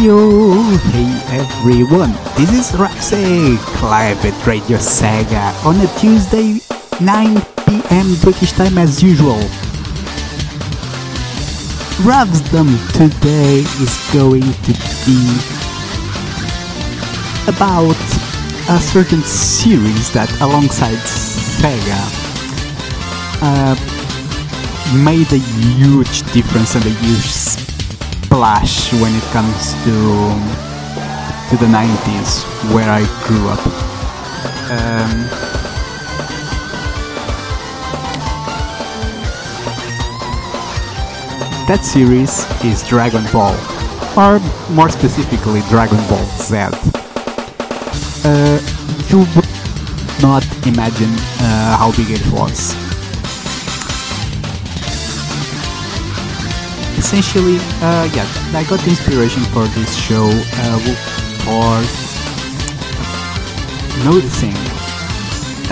[0.00, 0.78] Heyo!
[0.92, 6.58] Hey everyone, this is Rapsy, live Radio Sega on a Tuesday,
[7.04, 9.36] 9 pm British time as usual.
[12.00, 14.72] Ravsdom today is going to
[15.04, 15.20] be
[17.46, 18.00] about
[18.70, 22.00] a certain series that alongside Sega
[23.42, 23.76] uh,
[25.04, 25.42] made a
[25.76, 27.59] huge difference and a huge
[28.30, 29.94] splash when it comes to
[31.50, 33.58] to the 90s where I grew up.
[34.70, 35.26] Um,
[41.66, 43.56] that series is Dragon Ball,
[44.16, 44.38] or
[44.70, 46.70] more specifically Dragon Ball Z.
[48.22, 48.60] Uh,
[49.08, 52.89] you would not imagine uh, how big it was.
[57.12, 58.22] Essentially, uh, yeah,
[58.54, 60.78] I got the inspiration for this show uh,
[61.42, 61.74] for
[64.06, 64.54] noticing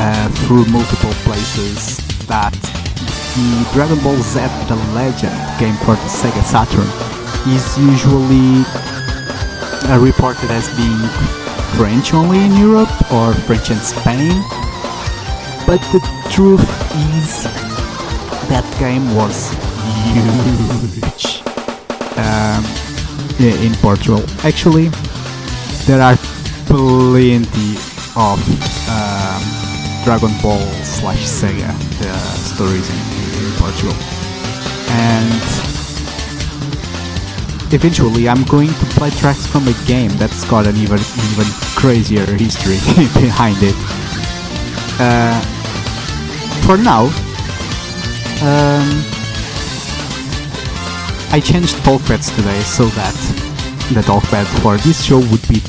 [0.02, 2.50] uh, through multiple places that
[3.38, 6.90] the Dragon Ball Z The Legend game for the Sega Saturn
[7.54, 8.66] is usually
[9.86, 10.98] uh, reported as being
[11.78, 14.42] French only in Europe or French and Spain.
[15.68, 16.02] But the
[16.32, 16.66] truth
[17.14, 17.44] is
[18.50, 19.67] that game was
[20.12, 21.42] huge
[22.16, 22.64] um,
[23.40, 24.24] in Portugal.
[24.44, 24.88] Actually,
[25.86, 26.16] there are
[26.66, 27.76] plenty
[28.16, 28.38] of
[28.88, 29.42] um,
[30.04, 32.96] Dragon Ball slash Sega uh, stories in,
[33.44, 33.94] in Portugal,
[34.90, 35.42] and
[37.72, 41.46] eventually I'm going to play tracks from a game that's got an even even
[41.76, 42.78] crazier history
[43.20, 43.74] behind it.
[45.00, 45.40] Uh,
[46.66, 47.04] for now,
[48.42, 49.17] um,
[51.30, 53.12] I changed talkpads today so that
[53.92, 55.60] the talkpad for this show would be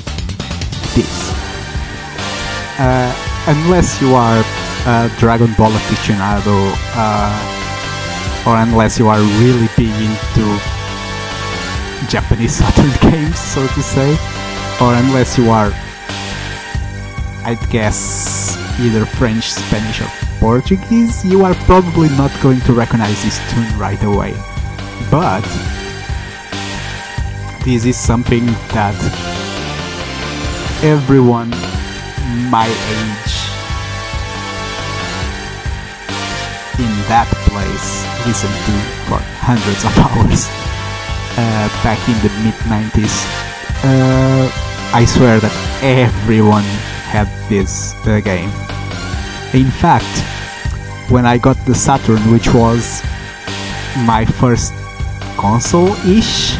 [0.96, 1.36] this.
[2.80, 3.12] Uh,
[3.46, 4.40] unless you are
[4.88, 10.48] a Dragon Ball aficionado, uh, or unless you are really big into
[12.08, 14.12] Japanese Saturn games, so to say,
[14.80, 15.74] or unless you are,
[17.44, 20.10] I'd guess, either French, Spanish, or
[20.40, 24.34] Portuguese, you are probably not going to recognize this tune right away
[25.12, 25.42] but
[27.66, 28.96] this is something that
[30.84, 31.50] everyone
[32.50, 33.34] my age
[36.80, 38.74] in that place listened to
[39.10, 40.48] for hundreds of hours
[41.38, 43.16] uh, back in the mid 90s.
[43.84, 44.50] Uh,
[44.94, 46.64] I swear that everyone
[47.10, 48.50] had this uh, game.
[49.54, 50.10] In fact,
[51.12, 53.02] when I got the Saturn, which was
[54.06, 54.74] my first
[55.40, 56.60] console-ish.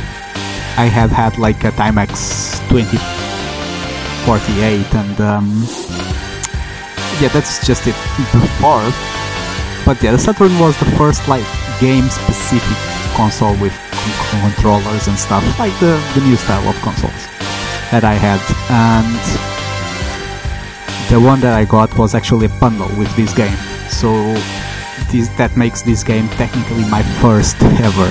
[0.80, 5.68] I have had like a Timex 2048 and um,
[7.20, 7.96] yeah, that's just it
[8.32, 8.88] before.
[9.84, 11.44] But yeah, the Saturn was the first like
[11.82, 12.78] game-specific
[13.20, 13.76] console with
[14.40, 17.28] controllers and stuff, like the, the new style of consoles
[17.92, 18.40] that I had.
[18.72, 19.20] And
[21.12, 23.58] the one that I got was actually a bundle with this game.
[23.92, 24.08] So
[25.12, 28.10] this, that makes this game technically my first ever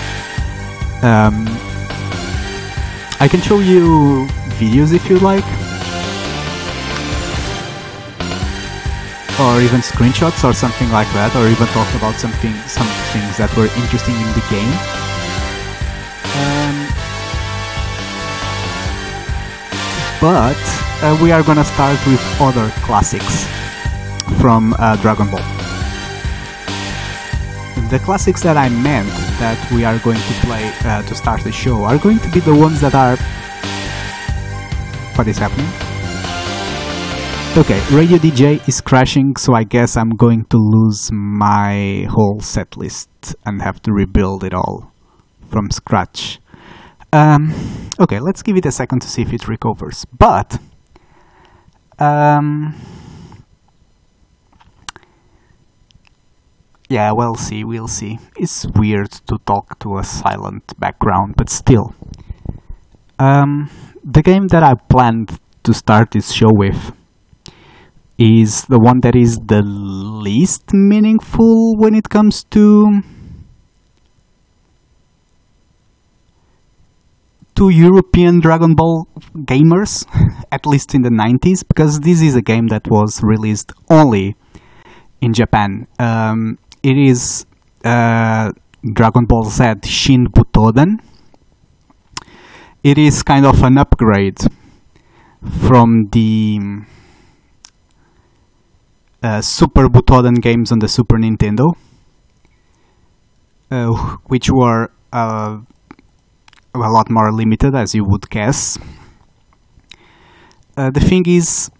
[1.02, 1.46] um,
[3.20, 4.26] I can show you
[4.58, 5.44] videos if you like.
[9.38, 13.54] Or even screenshots or something like that, or even talk about something, some things that
[13.56, 14.74] were interesting in the game.
[16.34, 16.76] Um,
[20.20, 20.58] but
[21.02, 23.46] uh, we are gonna start with other classics
[24.40, 25.46] from uh, Dragon Ball.
[27.90, 31.52] The classics that I meant that we are going to play uh, to start the
[31.52, 33.16] show are going to be the ones that are.
[35.16, 35.66] What is happening?
[37.56, 42.76] Okay, Radio DJ is crashing, so I guess I'm going to lose my whole set
[42.76, 43.08] list
[43.44, 44.92] and have to rebuild it all
[45.48, 46.40] from scratch.
[47.12, 47.54] Um,
[47.98, 50.04] okay, let's give it a second to see if it recovers.
[50.16, 50.58] But.
[51.98, 52.74] Um,
[56.88, 58.18] Yeah, we'll see, we'll see.
[58.36, 61.94] It's weird to talk to a silent background, but still.
[63.18, 63.70] Um,
[64.02, 66.92] the game that I planned to start this show with
[68.16, 73.02] is the one that is the least meaningful when it comes to
[77.54, 80.06] to European Dragon Ball gamers,
[80.52, 84.36] at least in the 90s, because this is a game that was released only
[85.20, 85.88] in Japan.
[85.98, 87.46] Um, it is
[87.84, 88.52] uh,
[88.92, 90.98] Dragon Ball Z Shin Butoden.
[92.82, 94.38] it is kind of an upgrade
[95.42, 96.58] from the
[99.22, 101.74] uh, Super Butoden games on the Super Nintendo,
[103.70, 103.92] uh,
[104.26, 105.58] which were uh,
[106.74, 108.78] a lot more limited, as you would guess.
[110.76, 111.70] Uh, the thing is,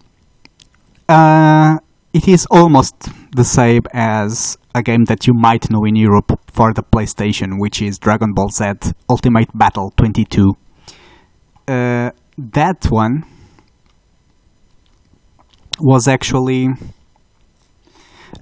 [1.07, 1.77] uh,
[2.13, 2.95] it is almost
[3.35, 7.81] the same as a game that you might know in Europe for the PlayStation, which
[7.81, 10.53] is Dragon Ball Z Ultimate Battle 22.
[11.67, 13.23] Uh, that one
[15.79, 16.69] was actually,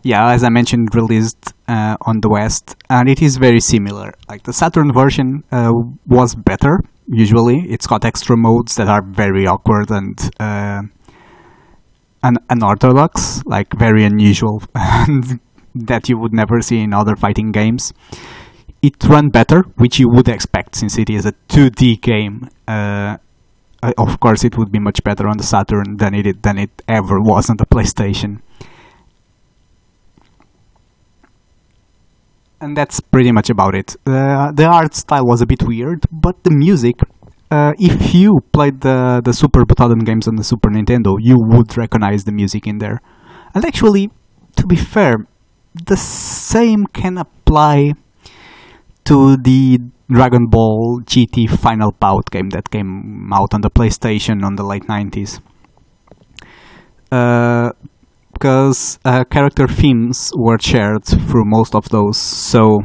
[0.02, 4.14] yeah, as I mentioned, released uh, on the West, and it is very similar.
[4.30, 5.72] Like the Saturn version uh,
[6.06, 6.80] was better.
[7.08, 10.18] Usually, it's got extra modes that are very awkward and
[12.24, 14.62] un- unorthodox, like very unusual,
[15.76, 17.94] that you would never see in other fighting games.
[18.82, 22.50] It ran better, which you would expect since it is a 2D game.
[22.68, 23.18] Uh,
[23.84, 26.82] uh, of course, it would be much better on the Saturn than it than it
[26.88, 28.42] ever was on the PlayStation.
[32.60, 33.96] And that's pretty much about it.
[34.06, 36.96] Uh, the art style was a bit weird, but the music,
[37.50, 41.78] uh, if you played the, the Super Butoden games on the Super Nintendo, you would
[41.78, 43.02] recognize the music in there.
[43.54, 44.12] And actually,
[44.58, 45.28] to be fair,
[45.74, 47.94] the same can apply
[49.06, 49.80] to the
[50.10, 54.84] Dragon Ball GT Final Bout game that came out on the PlayStation on the late
[54.84, 55.40] 90s.
[57.12, 57.72] Uh,
[58.34, 62.82] because uh, character themes were shared through most of those, so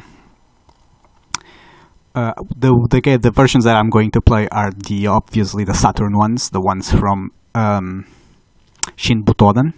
[2.14, 6.16] uh, the, the the versions that I'm going to play are the obviously the Saturn
[6.16, 8.06] ones, the ones from um,
[8.96, 9.72] Shin Butoden.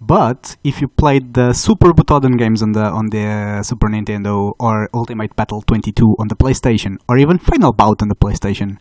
[0.00, 4.88] But if you played the Super Butoden games on the on the Super Nintendo or
[4.92, 8.78] Ultimate Battle 22 on the PlayStation or even Final Bout on the PlayStation,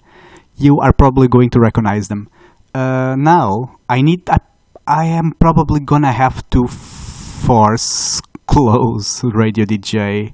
[0.58, 2.28] you are probably going to recognize them.
[2.74, 4.40] Uh, now I need I,
[4.88, 10.34] I am probably gonna have to force close Radio DJ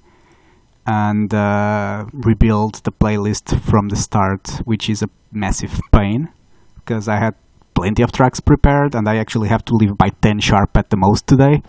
[0.88, 6.30] and uh, rebuild the playlist from the start, which is a massive pain
[6.78, 7.36] because I had
[7.76, 10.98] plenty of tracks prepared, and I actually have to leave by 10 sharp at the
[10.98, 11.62] most today.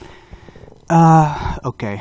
[0.89, 2.01] Uh, okay.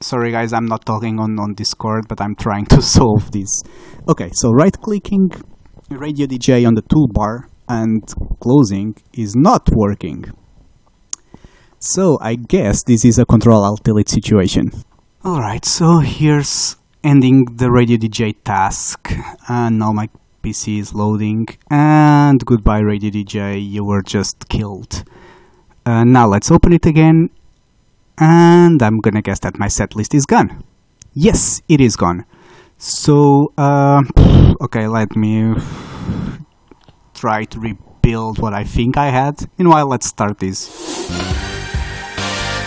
[0.00, 3.62] Sorry guys, I'm not talking on, on Discord, but I'm trying to solve this.
[4.08, 5.30] Okay, so right clicking
[5.90, 8.02] Radio DJ on the toolbar and
[8.40, 10.24] closing is not working.
[11.80, 14.70] So I guess this is a control alt delete situation.
[15.24, 19.12] Alright, so here's ending the Radio DJ task,
[19.48, 20.08] and now my
[20.44, 25.02] PC is loading, and goodbye Radio DJ, you were just killed.
[25.84, 27.30] Uh, now let's open it again,
[28.16, 30.62] and I'm gonna guess that my setlist is gone.
[31.14, 32.24] Yes, it is gone.
[32.76, 34.04] So, uh,
[34.60, 35.52] okay, let me
[37.14, 39.50] try to rebuild what I think I had.
[39.58, 40.68] Meanwhile, let's start this.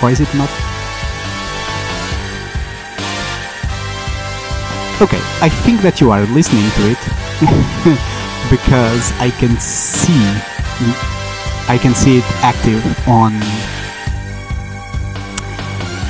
[0.01, 0.70] Why is it not?
[5.01, 7.01] Okay, I think that you are listening to it
[8.53, 10.13] because I can see
[11.67, 13.33] I can see it active on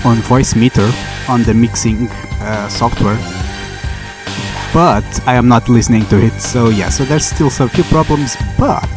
[0.03, 0.91] on Voicemeeter
[1.29, 2.09] on the mixing
[2.41, 3.15] uh, software.
[4.73, 8.35] But I am not listening to it so yeah so there's still some few problems
[8.59, 8.91] but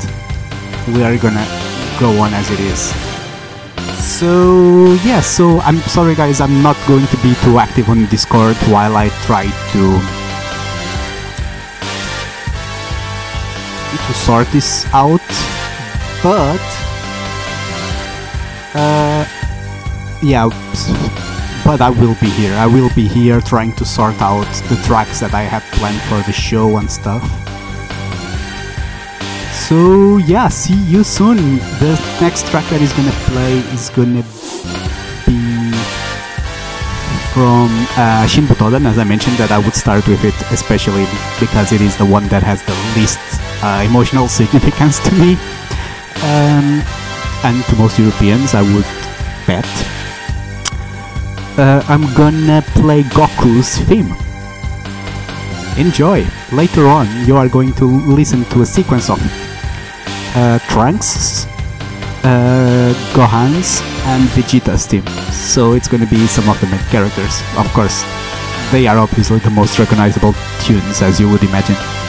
[0.88, 1.46] we are gonna
[2.00, 3.13] go on as it is
[4.04, 8.56] so yeah so I'm sorry guys I'm not going to be too active on Discord
[8.68, 10.24] while I try to
[14.06, 15.20] to sort this out,
[16.22, 16.60] but
[18.74, 19.24] uh,
[20.22, 20.48] yeah,
[21.64, 22.52] but I will be here.
[22.54, 26.20] I will be here trying to sort out the tracks that I have planned for
[26.26, 27.43] the show and stuff.
[29.54, 31.36] So yeah, see you soon.
[31.80, 34.22] The next track that is gonna play is gonna
[35.26, 35.72] be
[37.32, 41.06] from uh, Shin Butoden, as I mentioned, that I would start with it, especially
[41.40, 43.18] because it is the one that has the least
[43.62, 45.34] uh, emotional significance to me,
[46.22, 46.82] um,
[47.42, 48.86] and to most Europeans, I would
[49.46, 49.66] bet.
[51.56, 54.14] Uh, I'm gonna play Goku's theme.
[55.78, 56.26] Enjoy!
[56.54, 59.18] Later on, you are going to listen to a sequence of
[60.36, 61.46] uh, Trunks,
[62.22, 65.04] uh, Gohan's, and Vegeta's theme.
[65.32, 67.42] So it's gonna be some of the main characters.
[67.58, 68.04] Of course,
[68.70, 72.03] they are obviously the most recognizable tunes, as you would imagine.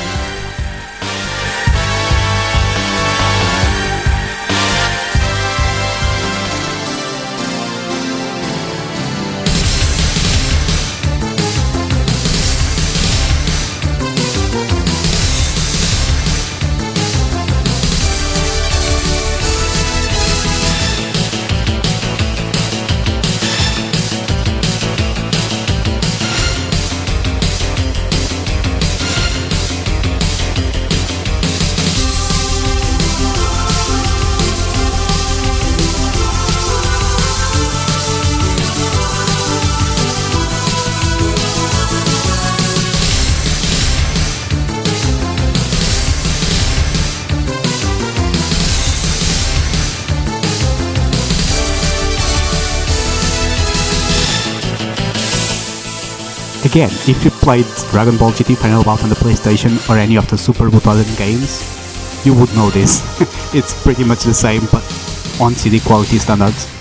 [56.75, 60.27] Again, if you played Dragon Ball GT Final Bout on the PlayStation or any of
[60.27, 61.63] the Super Butoden games,
[62.25, 63.01] you would know this.
[63.55, 64.83] it's pretty much the same, but
[65.39, 66.74] on CD quality standards.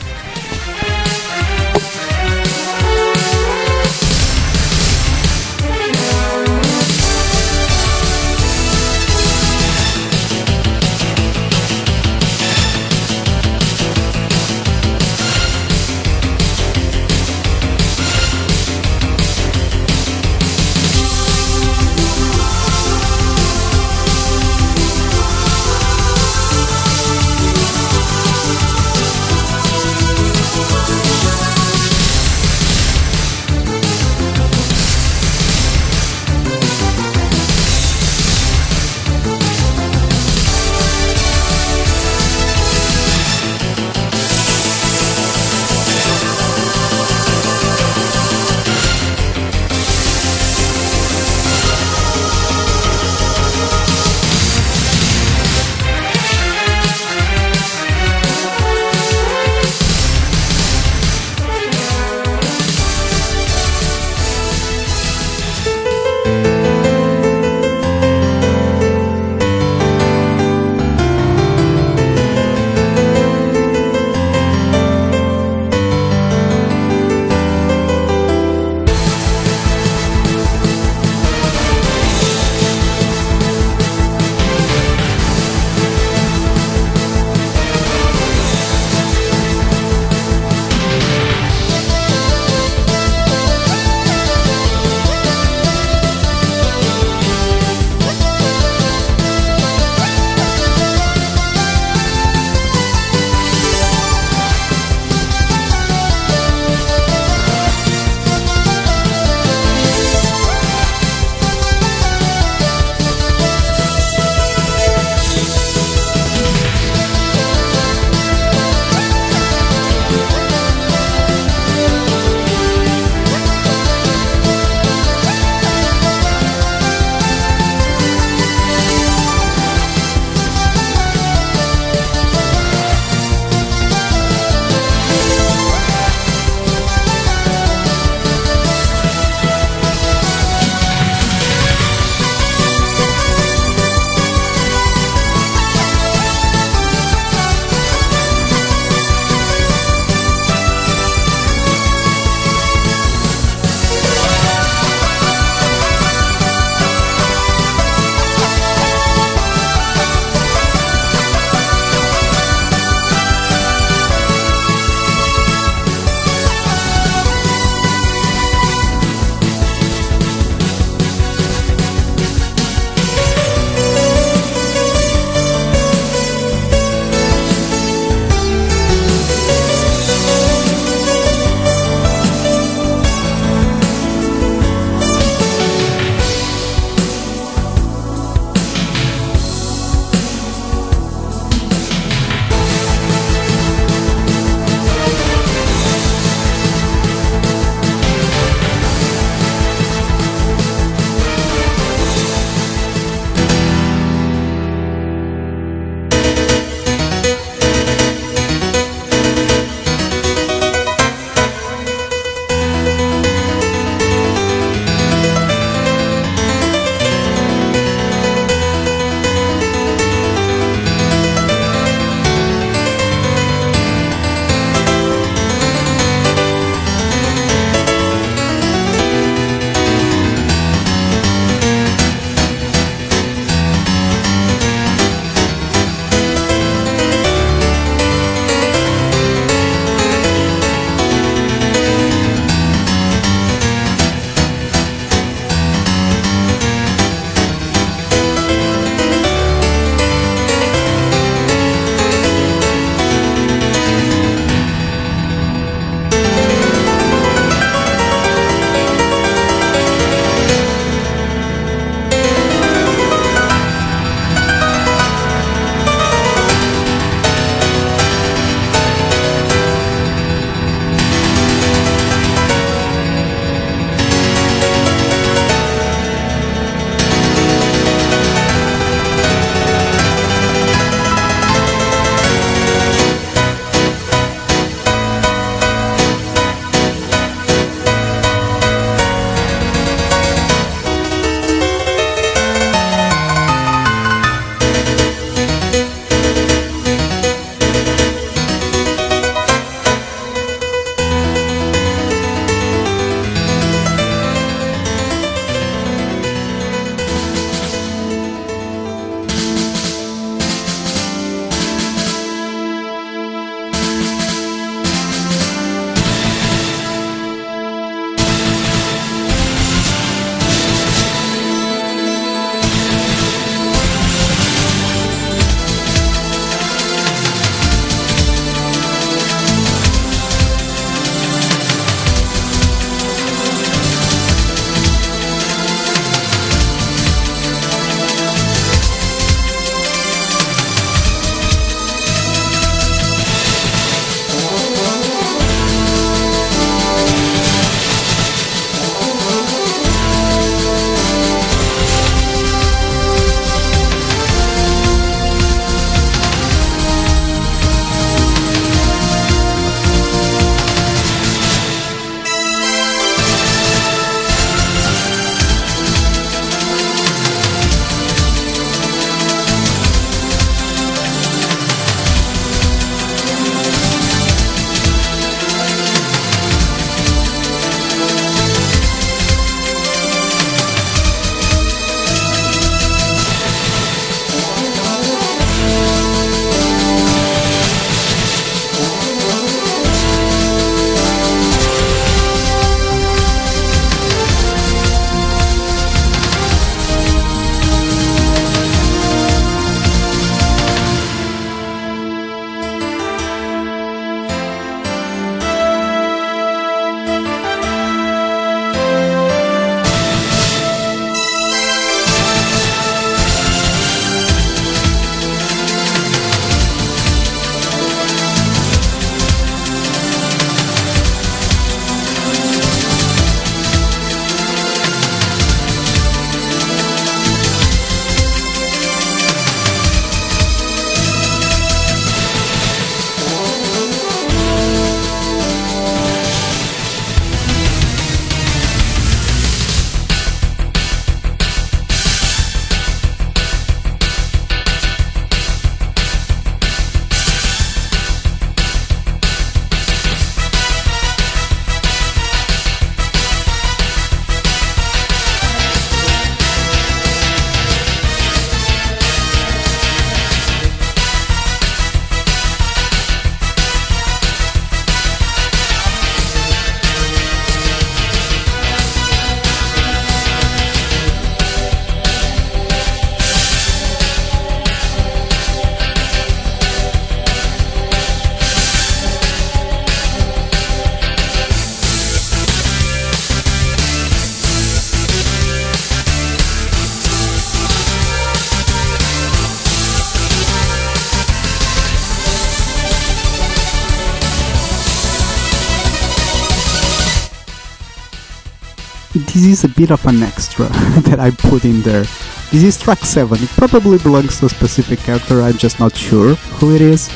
[499.55, 500.67] Is a bit of an extra
[501.07, 502.03] that I put in there.
[502.51, 503.40] This is track 7.
[503.40, 507.09] It probably belongs to a specific character, I'm just not sure who it is.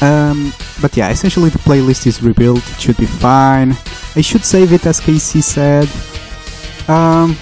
[0.00, 3.72] Um, but yeah, essentially the playlist is rebuilt, it should be fine.
[4.14, 5.88] I should save it as KC said.
[6.88, 7.36] Um,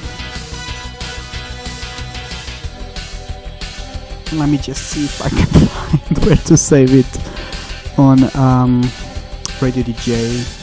[4.41, 8.81] let me just see if I can find where to save it on um,
[9.61, 10.56] Radio DJ.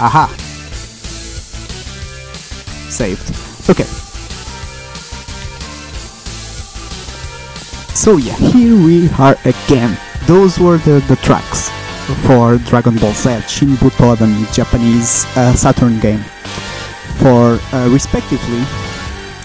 [0.00, 0.34] Aha!
[2.88, 3.28] Saved.
[3.68, 3.84] Okay.
[7.94, 9.98] So yeah, here we are again.
[10.26, 11.68] Those were the, the tracks
[12.26, 16.24] for Dragon Ball Z Shin Butoden Japanese uh, Saturn game.
[17.18, 18.60] For uh, respectively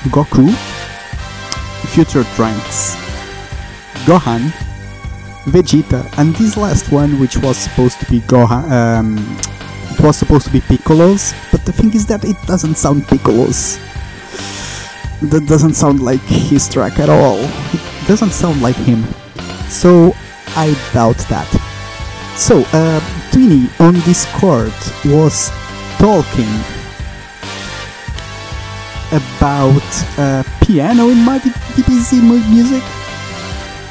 [0.10, 0.50] Goku,
[1.94, 2.96] Future Trunks,
[4.06, 4.52] Gohan,
[5.46, 9.18] Vegeta, and this last one, which was supposed to be Gohan, um,
[9.98, 13.78] it was supposed to be Piccolo's, but the thing is that it doesn't sound Piccolo's.
[15.22, 17.40] That doesn't sound like his track at all.
[17.74, 19.04] It doesn't sound like him.
[19.70, 20.14] So
[20.56, 21.48] I doubt that.
[22.36, 23.00] So, uh,
[23.32, 24.74] Twinny on Discord
[25.06, 25.50] was
[25.98, 26.52] talking
[29.12, 32.84] about uh, piano in my DBZ music,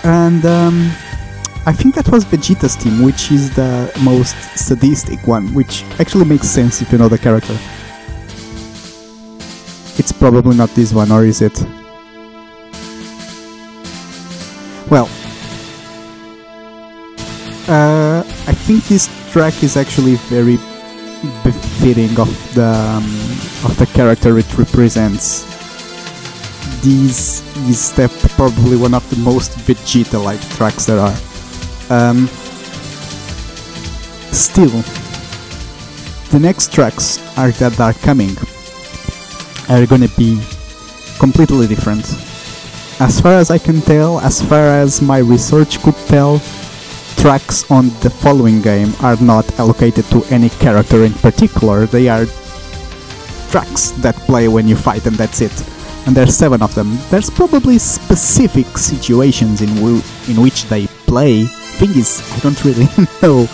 [0.04, 0.92] and um,
[1.66, 6.46] I think that was Vegeta's team, which is the most sadistic one, which actually makes
[6.46, 7.57] sense if you know the character.
[9.96, 11.59] It's probably not this one, or is it?
[14.90, 15.09] Well,
[17.66, 20.59] uh, I think this track is actually very
[21.42, 23.05] befitting of the um,
[23.64, 25.44] of the character it represents.
[26.83, 27.92] These is
[28.37, 31.16] probably one of the most Vegeta-like tracks there are.
[31.90, 32.27] Um,
[34.33, 34.83] still,
[36.31, 38.37] the next tracks are that are coming
[39.68, 40.40] are gonna be
[41.18, 42.05] completely different.
[43.01, 46.40] As far as I can tell, as far as my research could tell,
[47.16, 51.87] tracks on the following game are not allocated to any character in particular.
[51.87, 52.27] They are
[53.51, 55.53] tracks that play when you fight, and that's it.
[56.07, 56.99] And there's seven of them.
[57.11, 61.47] There's probably specific situations in w- in which they play.
[61.78, 62.88] Thing is, I don't really
[63.22, 63.48] know.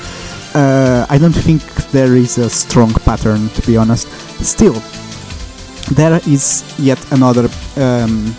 [0.54, 4.08] Uh, I don't think there is a strong pattern, to be honest.
[4.44, 4.74] Still,
[5.92, 8.34] there is yet another um,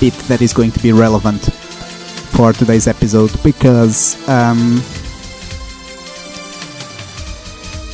[0.00, 1.42] bit that is going to be relevant
[2.36, 4.82] for today's episode because um,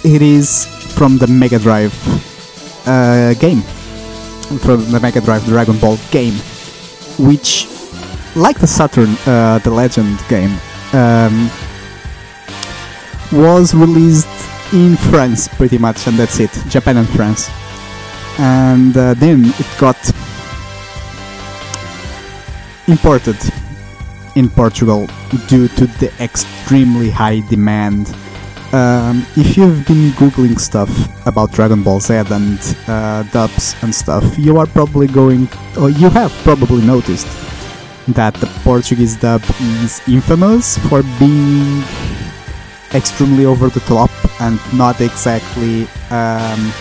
[0.04, 1.94] it is from the Mega Drive
[2.86, 3.62] uh, game,
[4.60, 6.34] from the Mega Drive Dragon Ball game,
[7.18, 7.66] which,
[8.34, 10.58] like the Saturn, uh, the Legend game,
[10.92, 11.50] um,
[13.32, 14.28] was released
[14.72, 16.50] in France pretty much, and that's it.
[16.68, 17.50] Japan and France,
[18.38, 19.96] and uh, then it got
[22.88, 23.36] imported
[24.34, 25.06] in Portugal
[25.46, 28.14] due to the extremely high demand.
[28.72, 30.90] Um, if you've been googling stuff
[31.26, 36.08] about Dragon Ball Z and uh, dubs and stuff, you are probably going, or you
[36.08, 37.26] have probably noticed
[38.08, 39.42] that the Portuguese dub
[39.82, 41.82] is infamous for being
[42.94, 44.10] extremely over the top
[44.40, 46.72] and not exactly um,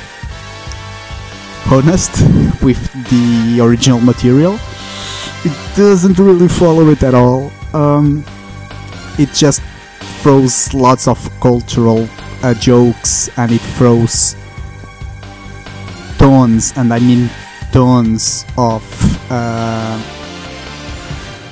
[1.71, 2.11] honest
[2.61, 4.57] with the original material
[5.43, 7.51] it doesn't really follow it at all.
[7.73, 8.23] Um,
[9.17, 9.61] it just
[10.21, 12.07] throws lots of cultural
[12.43, 14.35] uh, jokes and it throws
[16.17, 17.29] tons, and I mean
[17.71, 18.83] tons of
[19.31, 19.99] uh,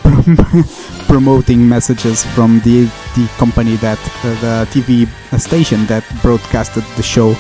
[1.08, 5.08] promoting messages from the the company that uh, the TV
[5.39, 7.36] station that broadcasted the show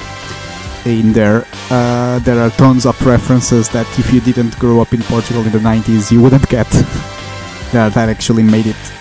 [0.85, 1.45] in there.
[1.69, 5.51] Uh, there are tons of references that if you didn't grow up in Portugal in
[5.51, 6.69] the 90s, you wouldn't get.
[7.71, 8.93] that, that actually made it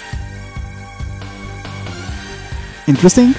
[2.87, 3.35] interesting.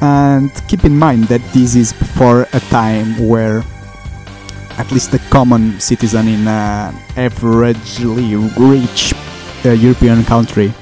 [0.00, 3.64] And keep in mind that this is before a time where
[4.78, 9.12] at least the common citizen in an averagely rich
[9.64, 10.72] uh, European country.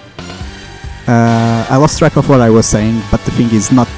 [1.06, 3.88] Uh, I lost track of what I was saying, but the thing is, not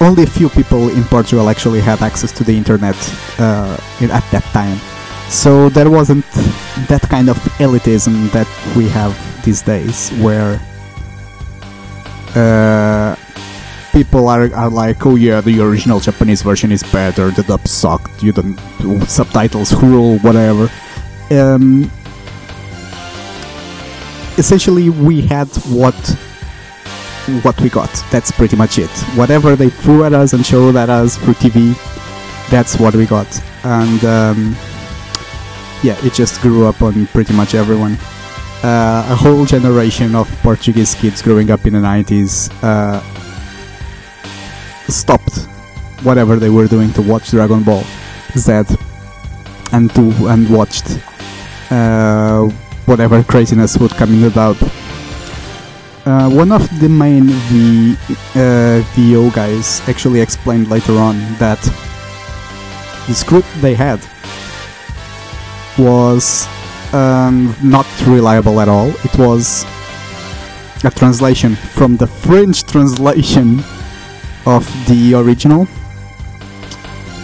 [0.00, 2.96] only a few people in Portugal actually had access to the internet
[3.38, 4.78] uh, at that time.
[5.28, 6.24] So there wasn't
[6.88, 9.12] that kind of elitism that we have
[9.44, 10.60] these days, where
[12.34, 13.16] uh,
[13.92, 18.22] people are, are like, oh yeah, the original Japanese version is better, the dub sucked,
[18.22, 18.58] you don't
[19.08, 20.70] subtitles rule, whatever.
[21.30, 21.90] Um,
[24.38, 25.94] essentially, we had what
[27.42, 27.90] what we got.
[28.10, 28.90] That's pretty much it.
[29.16, 31.74] Whatever they threw at us and showed at us through TV,
[32.50, 33.26] that's what we got.
[33.64, 34.56] And um,
[35.82, 37.96] yeah, it just grew up on pretty much everyone.
[38.62, 43.00] Uh, a whole generation of Portuguese kids growing up in the 90s uh,
[44.88, 45.46] stopped
[46.02, 47.84] whatever they were doing to watch Dragon Ball
[48.36, 48.62] Z
[49.72, 50.98] and to and watched
[51.70, 52.48] uh,
[52.86, 54.56] whatever craziness would come in dub.
[56.06, 57.96] Uh, one of the main v,
[58.36, 61.60] uh, VO guys actually explained later on that
[63.08, 64.00] the script they had
[65.76, 66.46] was
[66.92, 68.88] um, not reliable at all.
[69.04, 69.64] It was
[70.84, 73.58] a translation from the French translation
[74.46, 75.66] of the original,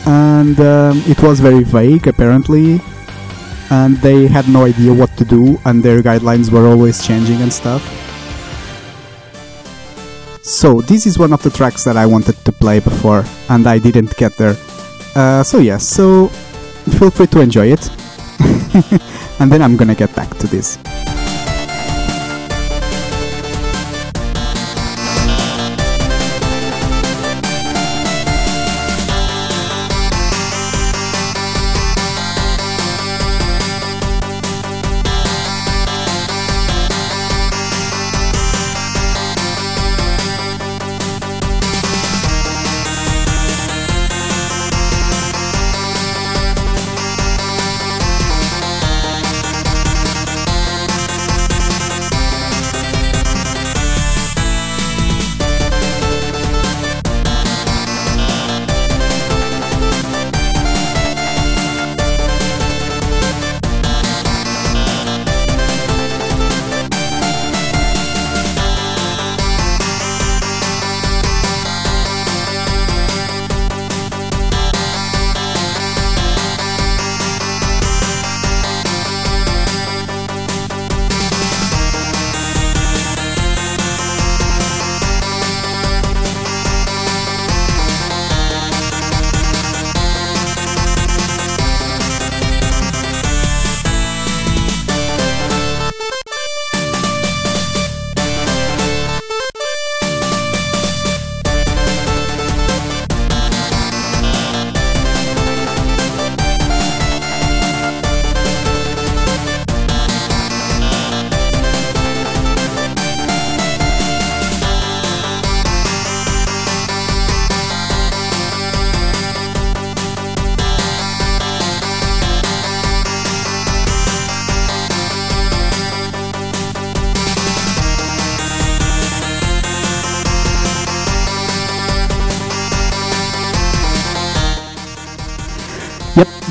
[0.06, 2.80] and um, it was very vague apparently.
[3.72, 7.50] And they had no idea what to do, and their guidelines were always changing and
[7.50, 7.80] stuff.
[10.44, 13.78] So, this is one of the tracks that I wanted to play before, and I
[13.78, 14.56] didn't get there.
[15.16, 16.28] Uh, so, yeah, so
[16.98, 17.88] feel free to enjoy it.
[19.40, 20.76] and then I'm gonna get back to this.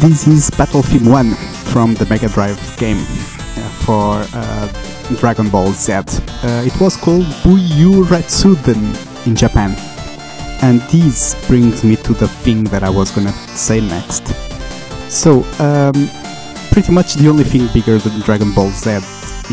[0.01, 1.35] This is Battlefield 1
[1.71, 5.93] from the Mega Drive game uh, for uh, Dragon Ball Z.
[5.93, 8.95] Uh, it was called Buyu Retsuden
[9.27, 9.75] in Japan.
[10.63, 14.25] And this brings me to the thing that I was gonna say next.
[15.07, 16.09] So, um,
[16.71, 18.89] pretty much the only thing bigger than Dragon Ball Z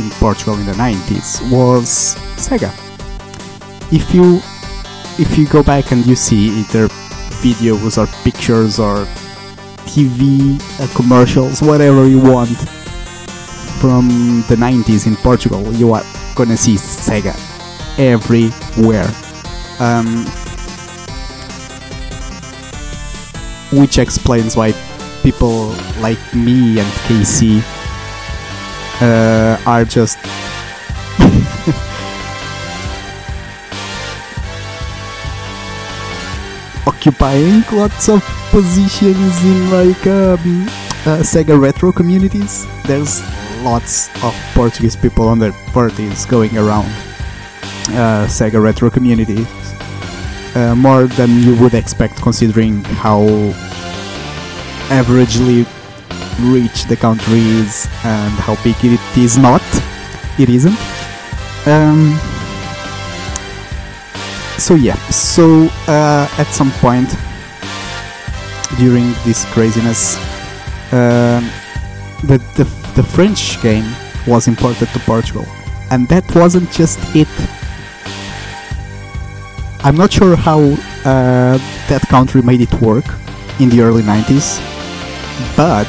[0.01, 2.73] in Portugal in the 90s was Sega.
[3.93, 4.41] If you
[5.23, 6.89] if you go back and you see either
[7.43, 9.07] videos or pictures or
[9.89, 12.51] TV uh, commercials, whatever you want
[13.81, 14.09] from
[14.49, 16.03] the 90s in Portugal, you are
[16.37, 17.35] gonna see Sega
[17.99, 19.09] everywhere.
[19.81, 20.27] Um,
[23.73, 24.73] which explains why
[25.23, 25.69] people
[26.01, 27.61] like me and KC
[29.01, 30.19] uh, are just
[36.87, 40.67] occupying lots of positions in like um,
[41.07, 42.67] uh, Sega retro communities.
[42.85, 43.23] There's
[43.63, 46.87] lots of Portuguese people on their 30s going around
[47.97, 49.47] uh, Sega retro communities.
[50.55, 53.21] Uh, more than you would expect considering how
[54.89, 55.67] averagely
[56.53, 59.63] rich the country is and how big it is not.
[60.39, 60.79] It isn't.
[61.67, 62.19] Um,
[64.57, 67.15] so yeah, so uh, at some point
[68.77, 70.17] during this craziness,
[70.93, 71.49] um,
[72.25, 73.87] the, the the French game
[74.27, 75.47] was imported to Portugal,
[75.91, 77.29] and that wasn't just it.
[79.85, 80.61] I'm not sure how
[81.05, 83.05] uh, that country made it work
[83.61, 84.59] in the early 90s,
[85.57, 85.89] but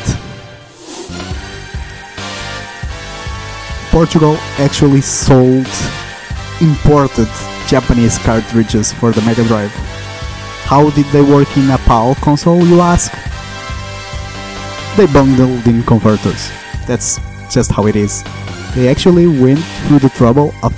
[3.90, 5.68] Portugal actually sold
[6.62, 7.28] imported
[7.68, 9.89] Japanese cartridges for the Mega Drive.
[10.70, 13.12] How did they work in a PAL console, you ask?
[14.96, 16.52] They bundled in converters.
[16.86, 18.24] That's just how it is.
[18.76, 20.72] They actually went through the trouble of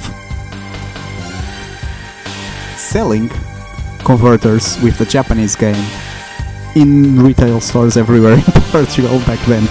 [2.78, 3.28] selling
[4.06, 5.84] converters with the Japanese game
[6.74, 9.64] in retail stores everywhere in Portugal back then.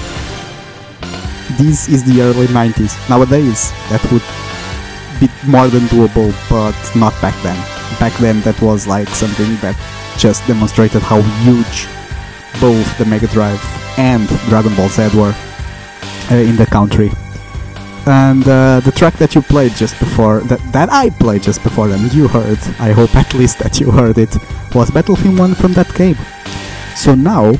[1.56, 2.92] This is the early 90s.
[3.08, 4.20] Nowadays, that would
[5.18, 7.56] be more than doable, but not back then.
[7.98, 9.76] Back then, that was like something that
[10.18, 11.86] just demonstrated how huge
[12.60, 13.60] both the Mega Drive
[13.98, 15.34] and Dragon Ball Z were
[16.30, 17.10] uh, in the country.
[18.06, 21.90] And uh, the track that you played just before, that, that I played just before,
[21.90, 24.34] and you heard, I hope at least that you heard it,
[24.74, 26.16] was Battle Theme 1 from that game.
[26.96, 27.52] So now,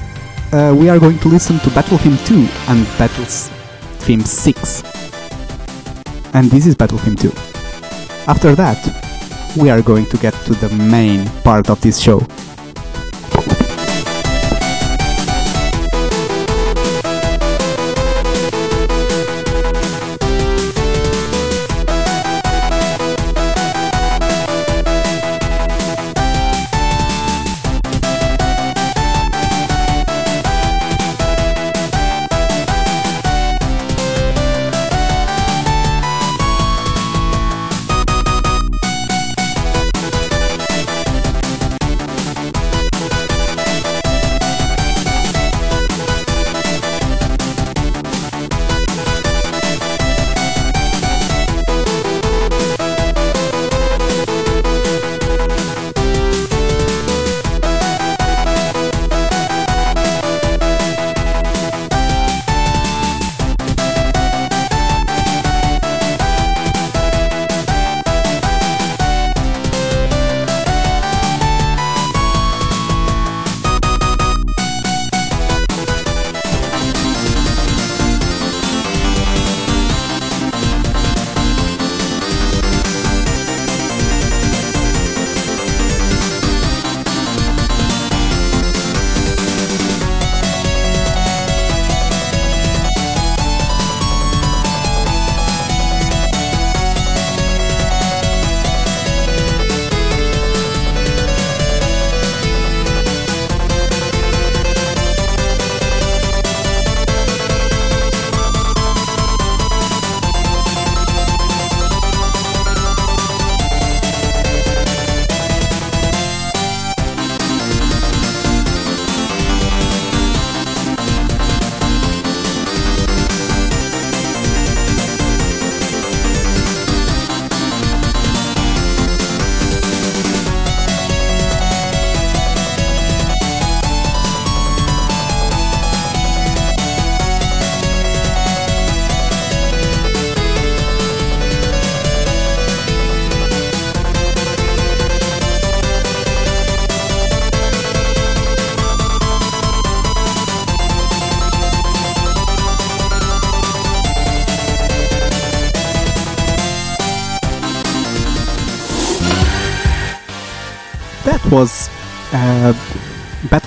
[0.53, 4.83] uh, we are going to listen to Battle Theme 2 and Battle Theme 6.
[6.33, 7.29] And this is Battle Theme 2.
[8.27, 9.10] After that,
[9.57, 12.21] we are going to get to the main part of this show.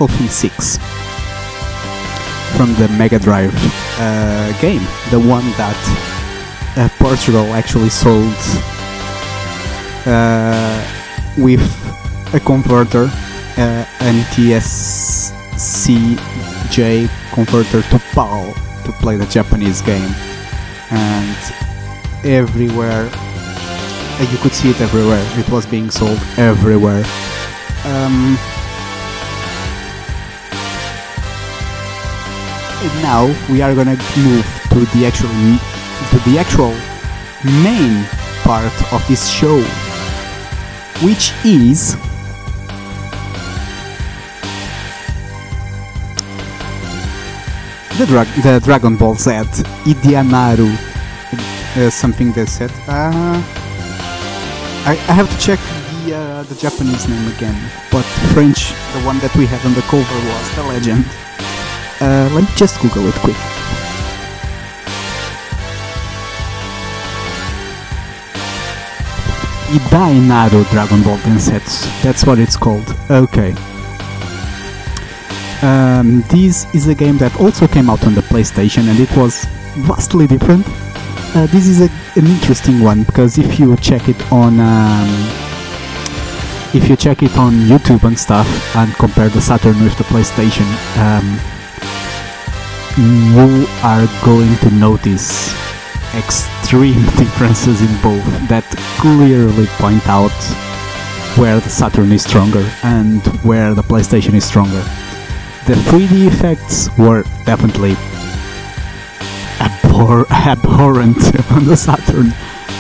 [0.08, 0.78] P6
[2.56, 3.54] from the Mega Drive
[4.00, 5.78] uh, game, the one that
[6.78, 8.36] uh, Portugal actually sold
[10.06, 10.84] uh,
[11.38, 11.62] with
[12.34, 13.10] a converter,
[13.58, 15.32] uh, NTSCJ
[17.34, 18.54] converter to PAL
[18.86, 20.14] to play the Japanese game,
[20.92, 21.38] and
[22.24, 25.26] everywhere uh, you could see it everywhere.
[25.40, 27.04] It was being sold everywhere.
[27.86, 28.38] Um,
[32.84, 35.30] and now we are gonna move to the actual
[36.12, 36.74] to the actual
[37.64, 38.04] main
[38.44, 39.62] part of this show,
[41.02, 41.96] which is
[47.98, 48.06] the,
[48.44, 49.32] the Dragon Ball Z
[49.86, 50.70] Idianaru.
[51.76, 52.70] Uh, something they said.
[52.88, 53.42] Uh,
[54.86, 55.60] I, I have to check
[56.06, 57.56] the uh, the Japanese name again,
[57.92, 58.04] but
[58.34, 61.06] French, the one that we had on the cover was the legend.
[62.04, 63.38] Uh, let me just Google it quick.
[69.72, 72.04] Idainaru Dragon Ball Densetsu.
[72.04, 72.94] That's what it's called.
[73.10, 73.56] Okay.
[75.62, 79.46] Um, this is a game that also came out on the PlayStation and it was
[79.88, 80.66] vastly different.
[81.34, 81.90] Uh, this is a,
[82.20, 85.08] an interesting one because if you check it on um,
[86.74, 90.68] if you check it on YouTube and stuff and compare the Saturn with the PlayStation,
[90.98, 91.53] um,
[92.98, 95.54] you are going to notice
[96.16, 98.64] extreme differences in both that
[99.00, 100.32] clearly point out
[101.38, 104.82] where the Saturn is stronger and where the PlayStation is stronger.
[105.66, 107.94] The 3D effects were definitely
[109.60, 111.18] abhor- abhorrent
[111.52, 112.32] on the Saturn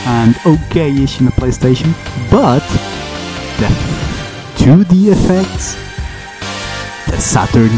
[0.06, 1.92] and okay-ish in the PlayStation,
[2.30, 2.62] but
[3.58, 3.68] the
[4.62, 5.76] 2D effects,
[7.10, 7.72] the Saturn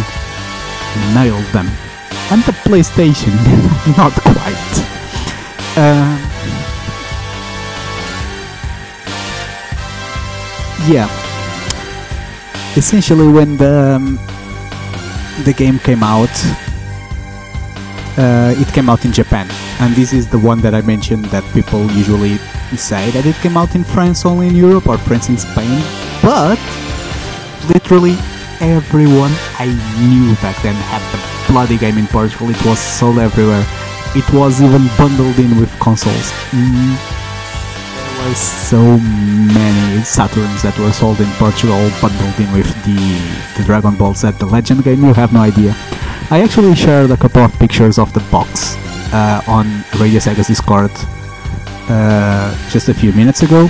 [1.13, 1.69] nailed them,
[2.31, 3.33] and the PlayStation
[3.97, 4.73] not quite.
[5.77, 6.17] Uh,
[10.87, 11.09] yeah.
[12.75, 14.19] Essentially, when the um,
[15.43, 16.33] the game came out,
[18.17, 19.47] uh, it came out in Japan,
[19.79, 22.37] and this is the one that I mentioned that people usually
[22.75, 25.81] say that it came out in France only in Europe or France in Spain,
[26.21, 26.59] but
[27.69, 28.15] literally
[28.59, 29.67] everyone I
[29.99, 32.49] knew back then had the bloody game in Portugal.
[32.49, 33.65] It was sold everywhere.
[34.15, 36.31] It was even bundled in with consoles.
[36.51, 36.95] Mm,
[37.95, 42.99] there were so many Saturns that were sold in Portugal, bundled in with the,
[43.57, 45.03] the Dragon Ball Z The Legend game.
[45.03, 45.75] You have no idea.
[46.31, 48.75] I actually shared a couple of pictures of the box
[49.13, 49.65] uh, on
[49.99, 50.91] Radio Sega's Discord
[51.89, 53.69] uh, just a few minutes ago,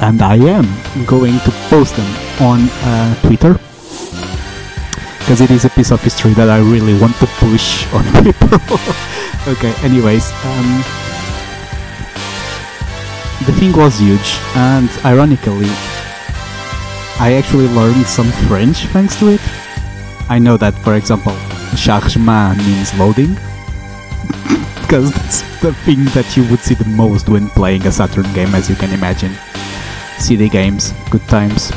[0.00, 0.66] and I am
[1.04, 2.10] going to post them
[2.40, 3.58] on uh, Twitter
[5.22, 8.58] because it is a piece of history that I really want to push on people.
[9.46, 10.82] okay, anyways, um,
[13.46, 15.70] the thing was huge, and ironically,
[17.22, 19.40] I actually learned some French thanks to it.
[20.28, 21.36] I know that, for example,
[21.76, 23.34] chargement means loading,
[24.82, 28.56] because that's the thing that you would see the most when playing a Saturn game,
[28.56, 29.32] as you can imagine.
[30.18, 31.70] CD games, good times.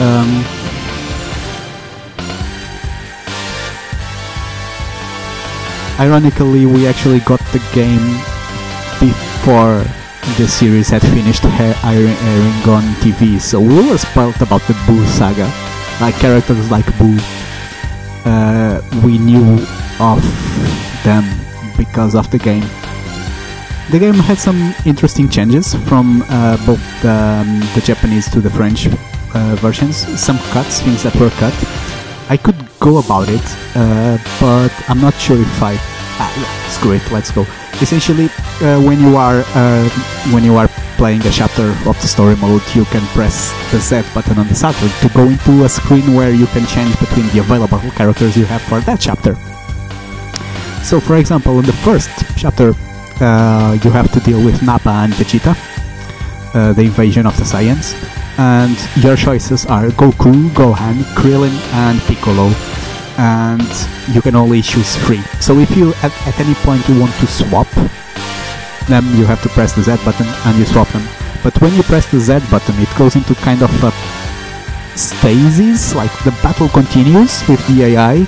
[0.00, 0.44] Um,
[5.98, 8.06] ironically, we actually got the game
[9.00, 9.84] before
[10.36, 15.04] the series had finished airing, airing on TV, so we were spoiled about the Boo
[15.06, 15.50] saga.
[16.00, 17.16] Like characters like Boo,
[18.24, 19.64] uh, we knew
[20.00, 20.20] of
[21.04, 21.24] them
[21.76, 22.66] because of the game.
[23.90, 28.50] The game had some interesting changes from uh, both the, um, the Japanese to the
[28.50, 29.96] French uh, versions.
[30.20, 31.54] Some cuts, things that were cut.
[32.28, 32.56] I could
[32.86, 33.42] go about it,
[33.74, 35.74] uh, but I'm not sure if I.
[36.18, 36.30] Ah,
[36.70, 37.04] screw it.
[37.10, 37.42] Let's go.
[37.82, 38.26] Essentially,
[38.62, 39.88] uh, when you are uh,
[40.32, 44.02] when you are playing a chapter of the story mode, you can press the Z
[44.14, 47.40] button on the Saturn to go into a screen where you can change between the
[47.40, 49.34] available characters you have for that chapter.
[50.82, 52.72] So, for example, in the first chapter,
[53.20, 55.52] uh, you have to deal with Nappa and Vegeta,
[56.54, 57.92] uh, the invasion of the Saiyans,
[58.38, 62.52] and your choices are Goku, Gohan, Krillin, and Piccolo,
[63.18, 65.22] and you can only choose three.
[65.40, 67.68] So, if you at, at any point you want to swap
[68.88, 71.06] them, you have to press the Z button and you swap them.
[71.42, 73.92] But when you press the Z button, it goes into kind of a
[74.96, 78.26] stasis, like the battle continues with the AI.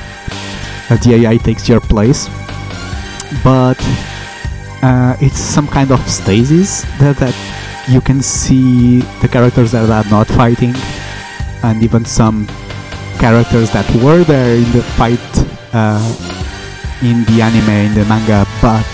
[0.88, 2.28] The AI takes your place,
[3.44, 3.76] but
[4.82, 7.34] uh, it's some kind of stasis that, that
[7.88, 10.74] you can see the characters that are not fighting,
[11.62, 12.46] and even some
[13.18, 15.18] characters that were there in the fight
[15.72, 16.02] uh,
[17.02, 18.86] in the anime, in the manga, but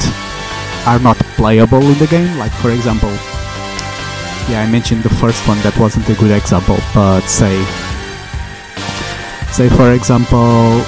[0.87, 2.39] are not playable in the game.
[2.39, 3.11] Like, for example,
[4.49, 7.57] yeah, I mentioned the first one that wasn't a good example, but say,
[9.51, 10.81] say for example,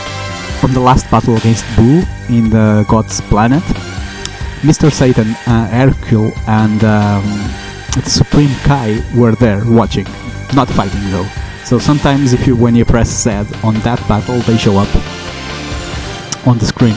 [0.60, 3.62] from the last battle against Boo in the God's Planet,
[4.62, 4.92] Mr.
[4.92, 7.65] Satan, uh, Hercule, and um,
[8.04, 10.06] Supreme Kai were there watching,
[10.54, 11.28] not fighting though.
[11.64, 13.30] So sometimes, if you when you press Z
[13.64, 14.88] on that battle, they show up
[16.46, 16.96] on the screen.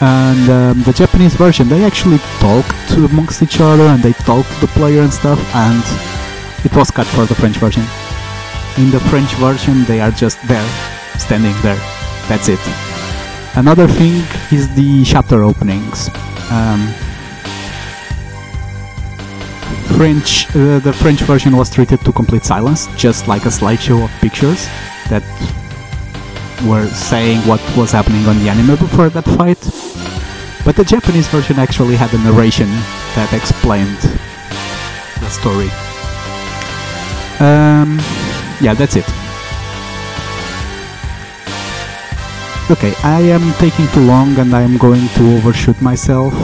[0.00, 4.46] And um, the Japanese version, they actually talk to amongst each other and they talk
[4.46, 5.38] to the player and stuff.
[5.54, 5.82] And
[6.64, 7.84] it was cut for the French version.
[8.76, 10.68] In the French version, they are just there,
[11.18, 11.76] standing there.
[12.28, 12.60] That's it.
[13.56, 16.08] Another thing is the chapter openings.
[16.50, 16.92] Um,
[19.96, 24.10] French, uh, the French version was treated to complete silence, just like a slideshow of
[24.20, 24.66] pictures
[25.08, 25.22] that
[26.66, 29.60] were saying what was happening on the anime before that fight.
[30.64, 32.68] But the Japanese version actually had a narration
[33.14, 33.98] that explained
[35.20, 35.70] the story.
[37.38, 37.98] Um,
[38.60, 39.06] yeah, that's it.
[42.68, 46.34] Okay, I am taking too long and I am going to overshoot myself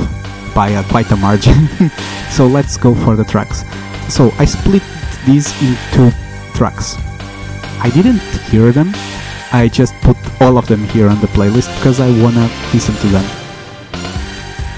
[0.55, 1.69] by quite a margin.
[2.31, 3.65] so let's go for the tracks.
[4.13, 4.83] So I split
[5.27, 6.15] these into
[6.55, 6.97] tracks.
[7.83, 8.21] I didn't
[8.51, 8.93] hear them.
[9.53, 13.09] I just put all of them here on the playlist because I wanna listen to
[13.09, 13.25] them.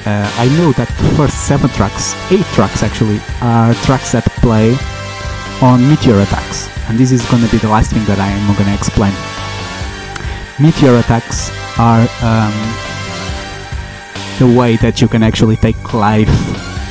[0.04, 4.76] Uh, I know that the first seven tracks, eight tracks actually, are tracks that play
[5.60, 8.74] on meteor attacks, and this is gonna be the last thing that I am gonna
[8.74, 9.14] explain.
[10.58, 12.54] Meteor attacks are um,
[14.42, 16.28] the way that you can actually take life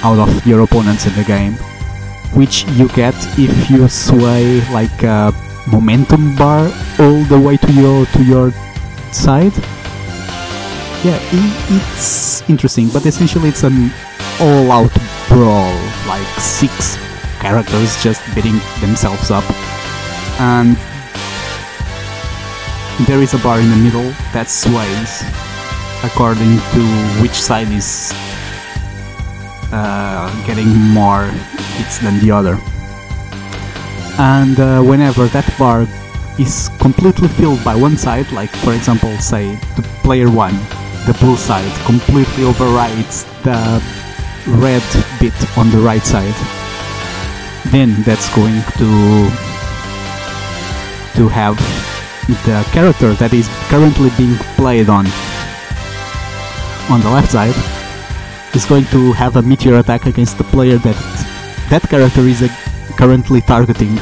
[0.06, 1.54] out of your opponents in the game,
[2.40, 5.34] which you get if you sway like a
[5.68, 8.52] momentum bar all the way to your to your
[9.12, 9.52] side.
[11.04, 11.20] Yeah,
[11.76, 13.92] it's interesting, but essentially it's an
[14.40, 14.96] all-out
[15.28, 15.76] brawl,
[16.08, 16.96] like six
[17.44, 19.44] characters just beating themselves up,
[20.40, 20.78] and
[23.08, 25.12] there is a bar in the middle that sways
[26.04, 26.82] according to
[27.22, 28.12] which side is
[29.72, 31.26] uh, getting more
[31.78, 32.58] hits than the other.
[34.18, 35.88] And uh, whenever that bar
[36.40, 40.56] is completely filled by one side, like for example, say the player one,
[41.06, 43.82] the blue side completely overrides the
[44.60, 44.84] red
[45.20, 46.36] bit on the right side,
[47.72, 49.30] then that's going to
[51.16, 51.58] to have
[52.46, 55.06] the character that is currently being played on
[56.90, 57.56] on the left side
[58.56, 60.96] is going to have a meteor attack against the player that
[61.70, 62.48] that character is uh,
[62.98, 63.98] currently targeting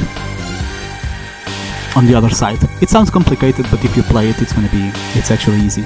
[1.96, 2.60] on the other side.
[2.82, 5.86] It sounds complicated, but if you play it, it's gonna be it's actually easy.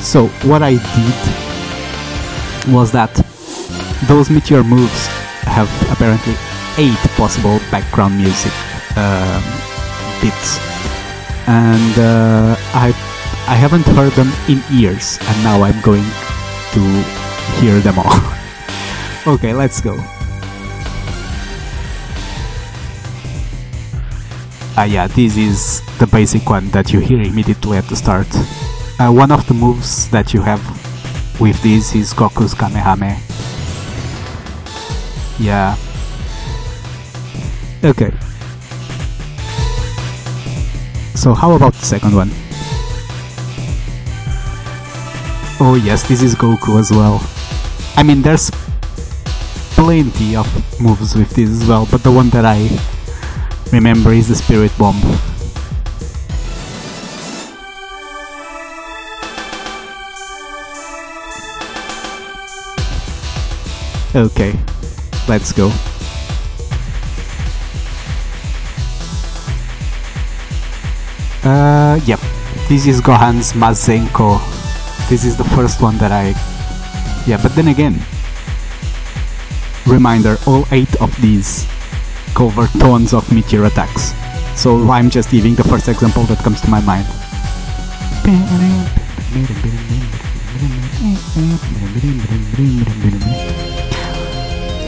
[0.00, 3.14] So what I did was that
[4.06, 5.06] those meteor moves
[5.46, 6.34] have apparently
[6.78, 8.52] eight possible background music
[8.96, 9.42] um,
[10.20, 10.58] bits,
[11.46, 12.92] and uh, I
[13.48, 16.80] I haven't heard them in years, and now I'm going to
[17.56, 18.12] hear them all.
[19.34, 19.96] okay, let's go.
[24.76, 28.28] Ah yeah, this is the basic one that you hear immediately at the start.
[29.00, 30.60] Uh, one of the moves that you have
[31.40, 33.16] with this is Goku's Kamehame.
[35.40, 35.74] Yeah.
[37.82, 38.12] Okay.
[41.14, 42.30] So how about the second one?
[45.60, 47.20] Oh yes, this is Goku as well.
[47.96, 48.48] I mean, there's
[49.74, 50.46] plenty of
[50.80, 52.68] moves with this as well, but the one that I
[53.72, 54.94] remember is the Spirit Bomb.
[64.14, 64.56] Okay,
[65.26, 65.72] let's go.
[71.42, 72.20] Uh, yep,
[72.68, 74.57] this is Gohan's Masenko
[75.08, 76.34] this is the first one that I
[77.26, 77.98] yeah but then again
[79.88, 81.66] reminder all eight of these
[82.34, 84.12] cover tons of meteor attacks.
[84.54, 87.06] So I'm just giving the first example that comes to my mind.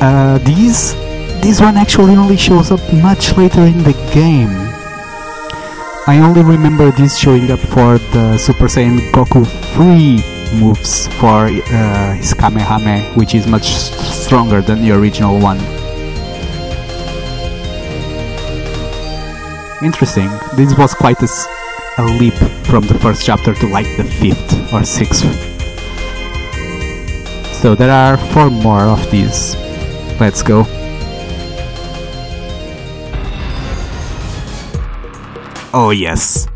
[0.00, 0.94] Uh, these
[1.42, 4.52] this one actually only shows up much later in the game.
[6.06, 9.44] I only remember this showing up for the Super Saiyan Goku
[9.74, 10.22] 3
[10.58, 15.58] moves for uh, his Kamehame, which is much stronger than the original one.
[19.82, 21.28] Interesting, this was quite a,
[21.98, 25.24] a leap from the first chapter to like the fifth or sixth.
[27.60, 29.56] So there are four more of these.
[30.20, 30.64] Let's go.
[35.72, 36.48] Oh yes,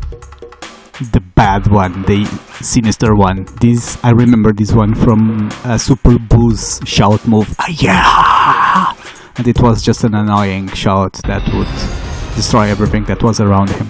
[1.13, 2.25] the bad one, the
[2.61, 3.45] sinister one.
[3.59, 7.53] This I remember this one from a Super Boo's shout move.
[7.59, 8.93] Ah, yeah,
[9.37, 13.87] and it was just an annoying shout that would destroy everything that was around him.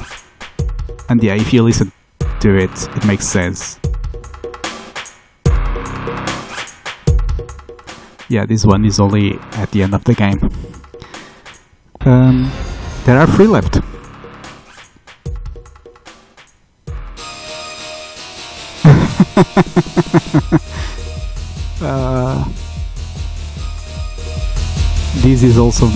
[1.09, 1.91] And yeah, if you listen
[2.39, 3.79] to it, it makes sense.
[8.27, 10.49] Yeah, this one is only at the end of the game.
[12.01, 12.51] Um,
[13.05, 13.79] there are three left.
[21.81, 22.45] uh,
[25.21, 25.87] this is also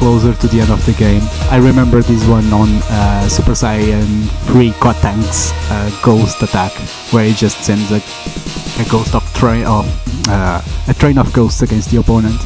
[0.00, 1.20] closer to the end of the game.
[1.50, 6.72] I remember this one on uh, Super Saiyan 3 Gotenks uh, Ghost Attack,
[7.12, 8.00] where he just sends a,
[8.80, 9.84] a ghost of train of
[10.28, 12.40] uh, a train of ghosts against the opponent.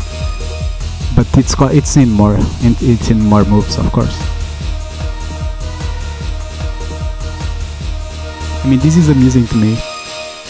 [1.15, 4.19] But it's it's in more, it's in more moves, of course.
[8.65, 9.77] I mean, this is amusing to me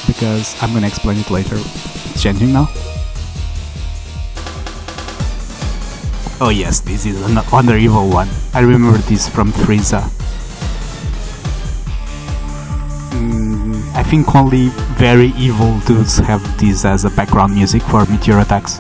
[0.07, 1.57] because I'm gonna explain it later.
[1.57, 2.71] It's changing now.
[6.41, 8.29] Oh yes, this is another evil one.
[8.53, 10.03] I remember this from Frieza.
[13.11, 18.39] Mm, I think only very evil dudes have this as a background music for meteor
[18.39, 18.79] attacks.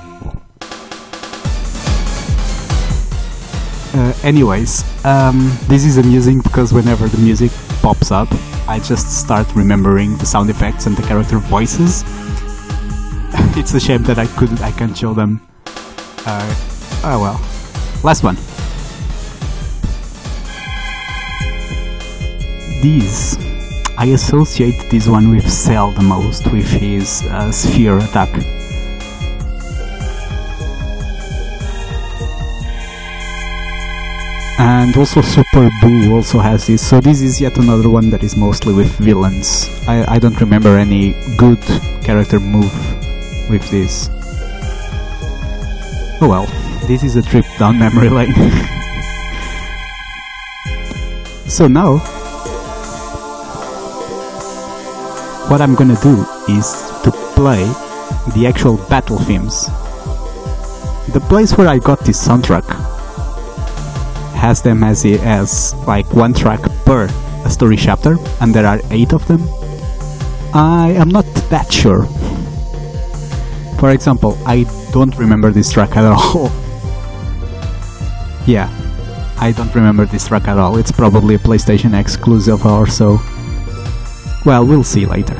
[3.94, 7.50] Uh, anyways, um, this is amusing because whenever the music
[7.82, 8.28] pops up,
[8.66, 12.02] I just start remembering the sound effects and the character voices.
[13.56, 15.46] it's a shame that I couldn't, I can't show them.
[16.26, 16.54] Uh,
[17.04, 17.40] oh well.
[18.02, 18.36] Last one.
[22.82, 23.36] These.
[23.96, 28.30] I associate this one with Cell the most, with his uh, sphere attack.
[34.58, 36.86] And also Super Boo also has this.
[36.86, 39.68] So this is yet another one that is mostly with villains.
[39.88, 41.60] I, I don't remember any good
[42.04, 42.72] character move
[43.50, 44.08] with this.
[46.20, 46.46] Oh well,
[46.86, 48.32] this is a trip down memory lane.
[51.48, 51.98] so now,
[55.48, 57.64] what I'm gonna do is to play
[58.34, 59.66] the actual battle themes.
[61.12, 62.93] The place where I got this soundtrack
[64.34, 67.08] has them as as like one track per
[67.48, 69.42] story chapter, and there are eight of them.
[70.52, 72.04] I am not that sure.
[73.78, 76.44] For example, I don't remember this track at all.
[78.46, 78.70] yeah,
[79.38, 80.78] I don't remember this track at all.
[80.78, 83.20] It's probably a PlayStation exclusive or so.
[84.44, 85.36] Well, we'll see later.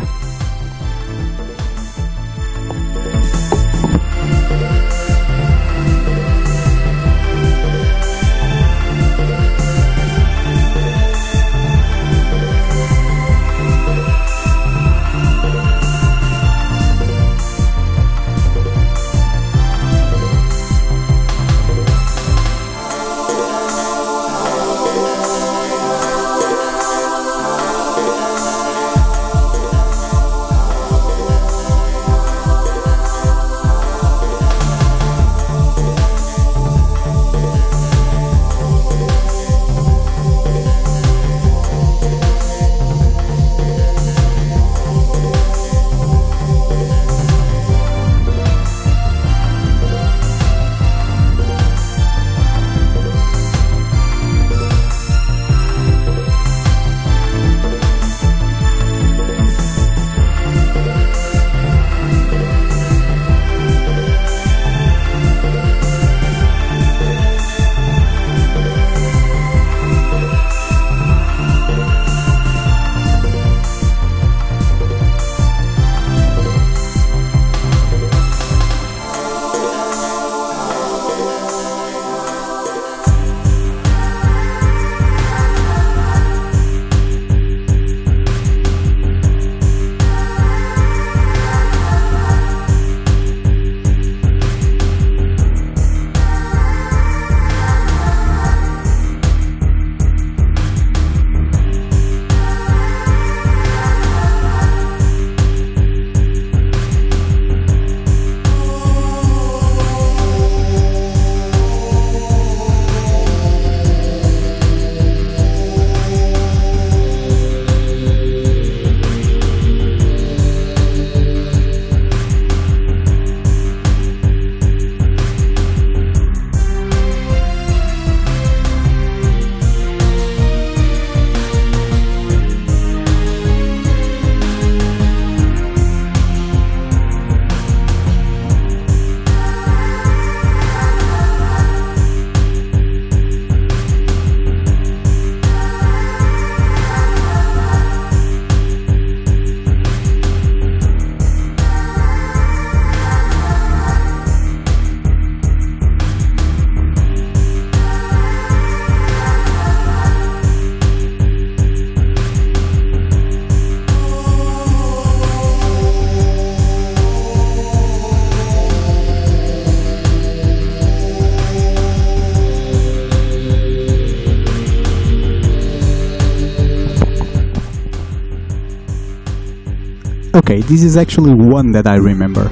[180.75, 182.51] This is actually one that I remember.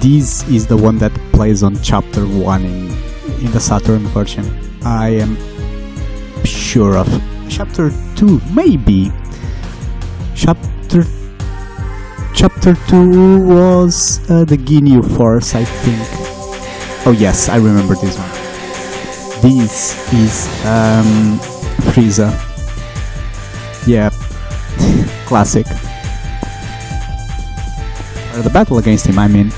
[0.00, 2.90] This is the one that plays on chapter 1 in,
[3.44, 4.46] in the Saturn version.
[4.82, 5.36] I am
[6.42, 7.06] sure of.
[7.50, 9.12] Chapter 2, maybe.
[10.34, 11.04] Chapter
[12.34, 16.00] Chapter 2 was uh, the Ginyu Force, I think.
[17.06, 18.30] Oh yes, I remember this one.
[19.42, 21.38] this is um,
[21.92, 22.32] Frieza.
[23.86, 24.08] Yeah,
[25.26, 25.66] classic.
[28.42, 29.52] The battle against him, I mean.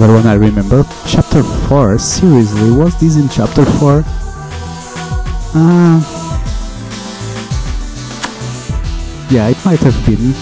[0.00, 0.84] Another one I remember.
[1.06, 4.02] Chapter 4, seriously, was this in chapter 4?
[5.52, 6.00] Uh,
[9.30, 10.32] yeah, it might have been.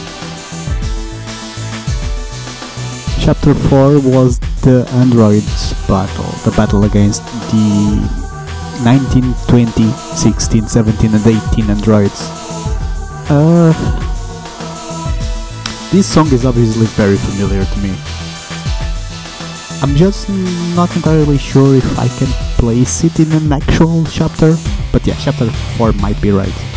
[3.21, 7.99] Chapter 4 was the androids battle, the battle against the
[8.85, 12.29] 19, 20, 16, 17 and 18 androids.
[13.29, 13.73] Uh,
[15.91, 18.08] this song is obviously very familiar to me.
[19.81, 20.29] I'm just
[20.74, 22.26] not entirely sure if I can
[22.59, 24.57] place it in an actual chapter,
[24.93, 25.47] but yeah, chapter
[25.79, 26.68] 4 might be right.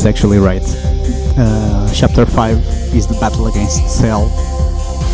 [0.00, 0.62] Is actually right.
[1.36, 2.56] Uh, chapter 5
[2.96, 4.30] is the battle against Cell,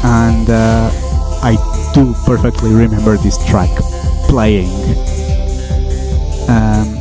[0.05, 0.91] and uh,
[1.43, 1.57] I
[1.93, 3.71] do perfectly remember this track
[4.29, 4.71] playing.
[6.49, 7.01] Um,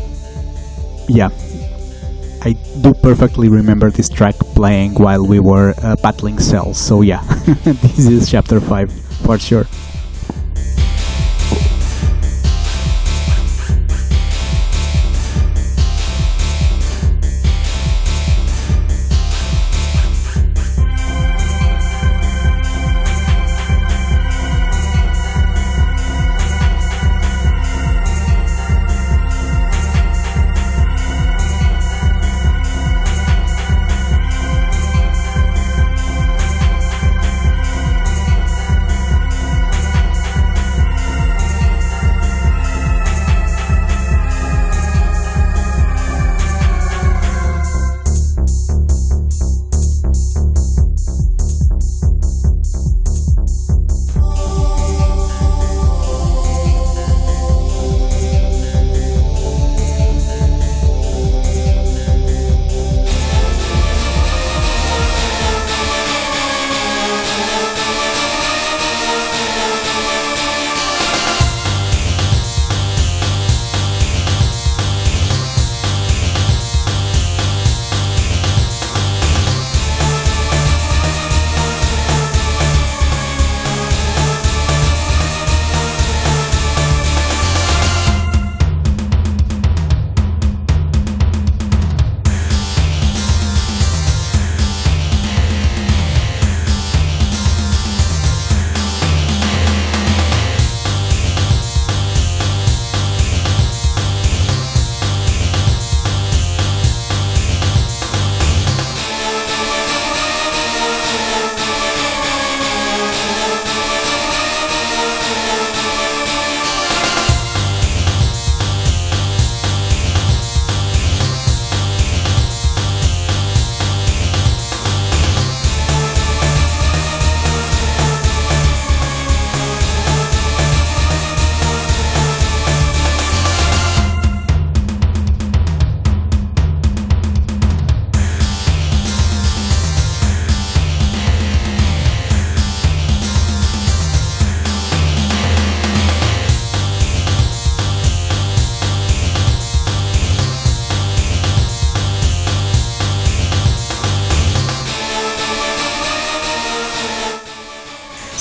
[1.07, 1.29] yeah,
[2.41, 7.21] I do perfectly remember this track playing while we were uh, battling Cell, so yeah,
[7.65, 8.91] this is chapter 5
[9.25, 9.65] for sure.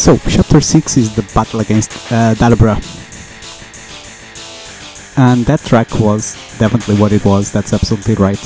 [0.04, 2.34] So, chapter 6 is the battle against uh.
[5.16, 8.38] And that track was definitely what it was, that's absolutely right.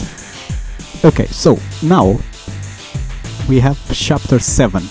[1.05, 2.17] Okay, so now
[3.49, 4.85] we have chapter 7,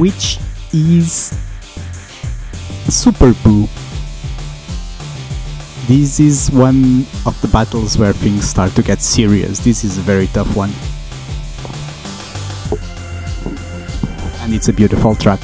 [0.00, 0.38] which
[0.72, 1.38] is
[2.88, 3.68] Super Boo.
[5.88, 9.58] This is one of the battles where things start to get serious.
[9.58, 10.72] This is a very tough one.
[14.54, 15.40] It's a beautiful track.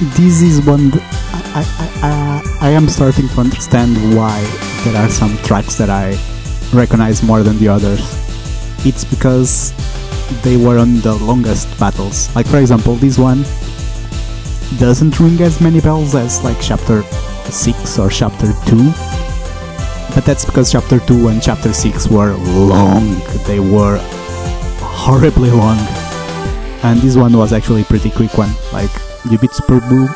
[0.00, 0.92] This is one.
[0.92, 2.08] Th- I, I,
[2.60, 4.40] I, I am starting to understand why
[4.84, 6.16] there are some tracks that I
[6.72, 7.98] recognize more than the others.
[8.86, 9.72] It's because
[10.42, 12.32] they were on the longest battles.
[12.36, 13.42] Like, for example, this one
[14.78, 17.02] doesn't ring as many bells as like chapter
[17.50, 18.92] 6 or chapter 2.
[20.14, 23.20] But that's because chapter 2 and chapter 6 were long.
[23.48, 23.98] They were
[24.78, 25.78] horribly long
[26.84, 28.50] and this one was actually pretty quick one.
[28.72, 28.92] Like
[29.30, 30.08] you beat Super Boo,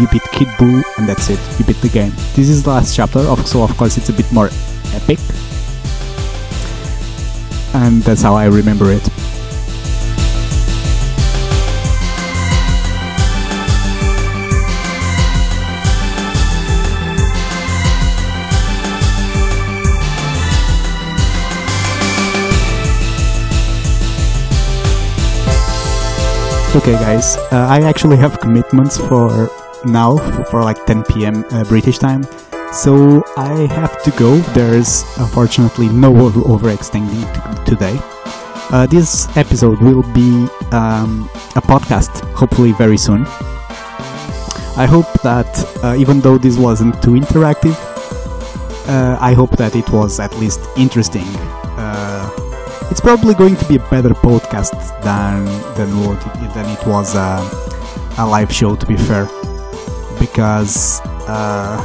[0.00, 1.40] you beat Kid Boo, and that's it.
[1.58, 2.12] You beat the game.
[2.34, 4.50] This is the last chapter, of so of course it's a bit more
[4.94, 5.18] epic,
[7.74, 9.02] and that's how I remember it.
[26.74, 29.48] Okay, guys, uh, I actually have commitments for
[29.84, 30.16] now
[30.50, 31.44] for like 10 p.m.
[31.50, 32.26] Uh, British time,
[32.72, 34.38] so I have to go.
[34.58, 37.96] There's unfortunately no over- overextending t- today.
[38.74, 43.24] Uh, this episode will be um, a podcast, hopefully very soon.
[44.76, 45.46] I hope that
[45.84, 47.76] uh, even though this wasn't too interactive,
[48.88, 51.24] uh, I hope that it was at least interesting.
[52.84, 54.72] Uh, it's probably going to be a better podcast
[55.02, 55.44] than
[55.76, 57.38] than what it, than it was a,
[58.18, 58.76] a live show.
[58.76, 59.26] To be fair,
[60.18, 61.78] because uh,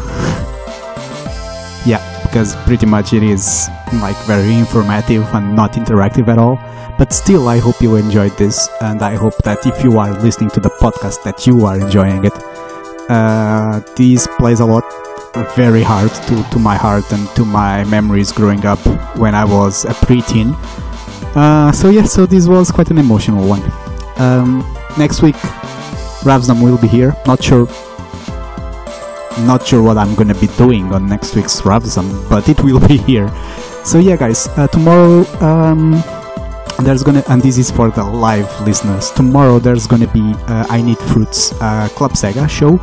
[1.86, 3.70] yeah, because pretty much it is
[4.02, 6.58] like very informative and not interactive at all.
[6.98, 10.50] But still, I hope you enjoyed this, and I hope that if you are listening
[10.52, 12.34] to the podcast, that you are enjoying it.
[13.10, 14.84] Uh, this plays a lot
[15.56, 18.80] very hard to, to my heart and to my memories growing up
[19.18, 20.56] when I was a preteen.
[21.36, 23.62] Uh, so yeah, so this was quite an emotional one.
[24.18, 24.60] Um,
[24.98, 25.36] next week,
[26.26, 27.16] Ravsam will be here.
[27.26, 27.68] Not sure,
[29.46, 32.98] not sure what I'm gonna be doing on next week's Ravsam, but it will be
[32.98, 33.30] here.
[33.86, 36.04] So yeah, guys, uh, tomorrow um,
[36.80, 39.12] there's gonna, and this is for the live listeners.
[39.12, 42.80] Tomorrow there's gonna be uh, I Need Fruits uh, Club Sega show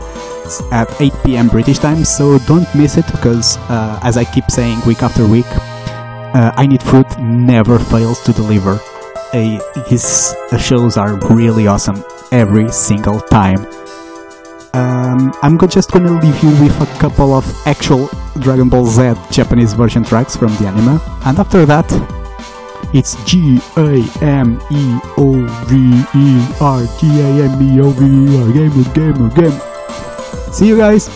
[0.72, 1.48] at 8 p.m.
[1.48, 2.04] British time.
[2.04, 5.46] So don't miss it because, uh, as I keep saying week after week,
[6.36, 8.78] uh, I Need Fruit never fails to deliver.
[9.32, 9.58] Uh,
[9.88, 13.66] his shows are really awesome every single time.
[14.74, 18.10] Um, I'm just gonna leave you with a couple of actual
[18.40, 21.88] Dragon Ball Z Japanese version tracks from the anime, and after that,
[22.92, 26.26] it's G A M E O V E
[26.60, 29.58] R G A M E O V E R game game game.
[30.52, 31.08] See you guys.